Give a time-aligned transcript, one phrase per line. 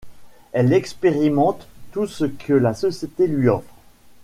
[0.51, 3.75] Elle expérimente tout ce que la société lui offre.